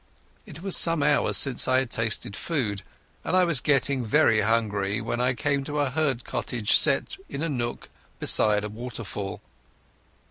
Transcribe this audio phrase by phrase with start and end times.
[0.47, 2.81] It was some hours since I had tasted food,
[3.23, 7.43] and I was getting very hungry when I came to a herd's cottage set in
[7.43, 9.41] a nook beside a waterfall.